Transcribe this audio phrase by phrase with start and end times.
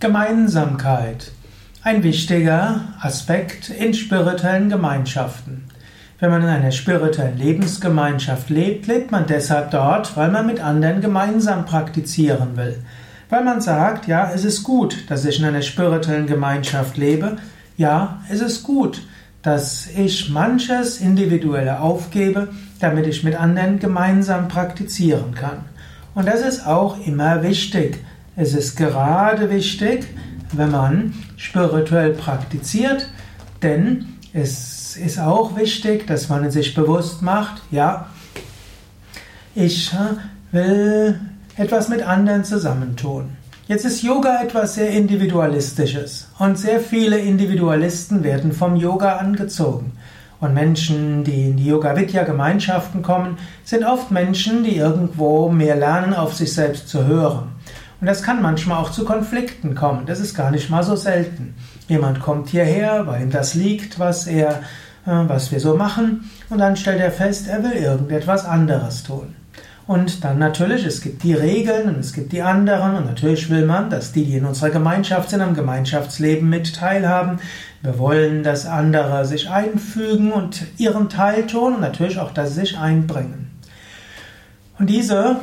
[0.00, 1.30] Gemeinsamkeit.
[1.82, 5.64] Ein wichtiger Aspekt in spirituellen Gemeinschaften.
[6.18, 11.02] Wenn man in einer spirituellen Lebensgemeinschaft lebt, lebt man deshalb dort, weil man mit anderen
[11.02, 12.82] gemeinsam praktizieren will.
[13.28, 17.36] Weil man sagt, ja, es ist gut, dass ich in einer spirituellen Gemeinschaft lebe.
[17.76, 19.02] Ja, es ist gut,
[19.42, 22.48] dass ich manches Individuelle aufgebe,
[22.80, 25.66] damit ich mit anderen gemeinsam praktizieren kann.
[26.14, 28.02] Und das ist auch immer wichtig.
[28.36, 30.06] Es ist gerade wichtig,
[30.52, 33.08] wenn man spirituell praktiziert,
[33.62, 38.06] denn es ist auch wichtig, dass man sich bewusst macht, ja,
[39.54, 41.20] ich äh, will
[41.56, 43.30] etwas mit anderen zusammentun.
[43.66, 49.92] Jetzt ist Yoga etwas sehr Individualistisches und sehr viele Individualisten werden vom Yoga angezogen.
[50.40, 56.34] Und Menschen, die in die Yoga-Vidya-Gemeinschaften kommen, sind oft Menschen, die irgendwo mehr lernen, auf
[56.34, 57.52] sich selbst zu hören.
[58.00, 60.06] Und das kann manchmal auch zu Konflikten kommen.
[60.06, 61.54] Das ist gar nicht mal so selten.
[61.86, 64.60] Jemand kommt hierher, weil ihm das liegt, was er,
[65.06, 69.34] äh, was wir so machen, und dann stellt er fest, er will irgendetwas anderes tun.
[69.86, 73.66] Und dann natürlich, es gibt die Regeln und es gibt die anderen und natürlich will
[73.66, 77.40] man, dass die, die in unserer Gemeinschaft sind, am Gemeinschaftsleben mit teilhaben.
[77.82, 82.60] Wir wollen, dass andere sich einfügen und ihren Teil tun und natürlich auch, dass sie
[82.60, 83.50] sich einbringen.
[84.78, 85.40] Und diese,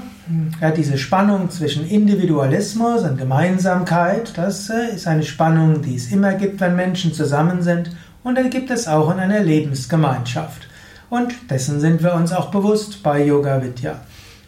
[0.61, 6.34] ja, diese Spannung zwischen Individualismus und Gemeinsamkeit, das äh, ist eine Spannung, die es immer
[6.34, 7.92] gibt, wenn Menschen zusammen sind
[8.23, 10.67] und dann gibt es auch in einer Lebensgemeinschaft.
[11.09, 14.02] Und dessen sind wir uns auch bewusst bei Yoga Vidya.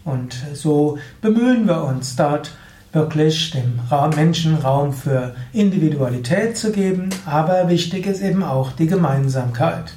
[0.04, 2.52] Und so bemühen wir uns dort
[2.92, 3.80] wirklich dem
[4.16, 9.94] Menschen Raum für Individualität zu geben, aber wichtig ist eben auch die Gemeinsamkeit.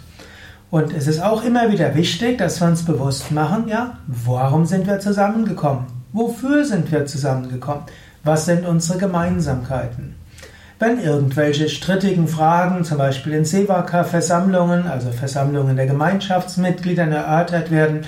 [0.73, 4.87] Und es ist auch immer wieder wichtig, dass wir uns bewusst machen, ja, warum sind
[4.87, 5.85] wir zusammengekommen?
[6.15, 7.83] Wofür sind wir zusammengekommen?
[8.25, 10.15] Was sind unsere Gemeinsamkeiten?
[10.79, 18.07] Wenn irgendwelche strittigen Fragen, zum Beispiel in Sevaka-Versammlungen, also Versammlungen der Gemeinschaftsmitglieder erörtert werden,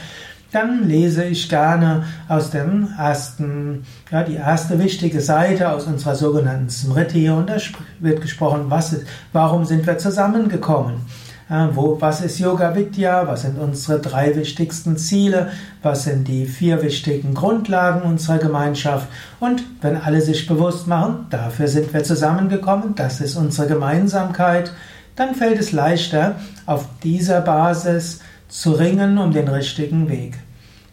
[0.50, 6.70] dann lese ich gerne aus dem ersten, ja, die erste wichtige Seite aus unserer sogenannten
[6.70, 7.56] Smriti und da
[8.00, 8.96] wird gesprochen, was,
[9.34, 11.02] warum sind wir zusammengekommen?
[11.48, 13.26] Wo, was ist Yoga Vidya?
[13.26, 15.50] Was sind unsere drei wichtigsten Ziele?
[15.82, 19.08] Was sind die vier wichtigen Grundlagen unserer Gemeinschaft?
[19.40, 24.72] Und wenn alle sich bewusst machen, dafür sind wir zusammengekommen, das ist unsere Gemeinsamkeit,
[25.16, 30.38] dann fällt es leichter, auf dieser Basis zu ringen um den richtigen Weg.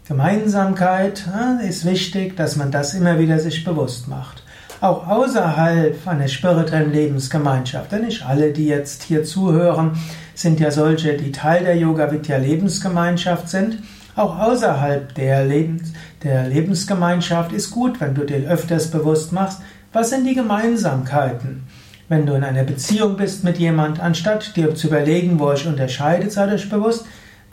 [0.06, 1.24] Gemeinsamkeit
[1.66, 4.41] ist wichtig, dass man das immer wieder sich bewusst macht.
[4.82, 9.92] Auch außerhalb einer spirituellen Lebensgemeinschaft, denn nicht alle, die jetzt hier zuhören,
[10.34, 13.78] sind ja solche, die Teil der Yoga Vidya Lebensgemeinschaft sind.
[14.16, 15.94] Auch außerhalb der, Lebens,
[16.24, 19.62] der Lebensgemeinschaft ist gut, wenn du dir öfters bewusst machst,
[19.94, 21.62] was sind die Gemeinsamkeiten.
[22.10, 26.32] Wenn du in einer Beziehung bist mit jemand, anstatt dir zu überlegen, wo euch unterscheidet,
[26.32, 27.06] sei euch bewusst,